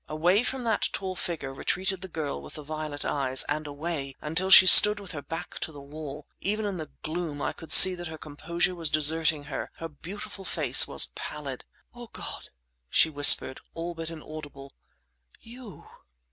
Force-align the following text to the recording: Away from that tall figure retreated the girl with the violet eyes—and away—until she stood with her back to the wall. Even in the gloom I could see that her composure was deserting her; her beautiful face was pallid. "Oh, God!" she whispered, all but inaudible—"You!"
Away 0.09 0.41
from 0.41 0.63
that 0.63 0.89
tall 0.93 1.15
figure 1.15 1.53
retreated 1.53 2.01
the 2.01 2.07
girl 2.07 2.41
with 2.41 2.55
the 2.55 2.63
violet 2.63 3.05
eyes—and 3.05 3.67
away—until 3.67 4.49
she 4.49 4.65
stood 4.65 4.99
with 4.99 5.11
her 5.11 5.21
back 5.21 5.59
to 5.59 5.71
the 5.71 5.79
wall. 5.79 6.25
Even 6.39 6.65
in 6.65 6.77
the 6.77 6.89
gloom 7.03 7.39
I 7.39 7.53
could 7.53 7.71
see 7.71 7.93
that 7.93 8.07
her 8.07 8.17
composure 8.17 8.73
was 8.73 8.89
deserting 8.89 9.43
her; 9.43 9.69
her 9.75 9.87
beautiful 9.89 10.43
face 10.43 10.87
was 10.87 11.11
pallid. 11.13 11.65
"Oh, 11.93 12.07
God!" 12.11 12.49
she 12.89 13.11
whispered, 13.11 13.59
all 13.75 13.93
but 13.93 14.09
inaudible—"You!" 14.09 15.85